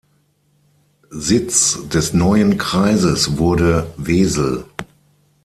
Sitz 1.11 1.77
des 1.89 2.11
neuen 2.15 2.57
Kreises 2.57 3.37
wurde 3.37 3.93
Wesel. 3.97 4.65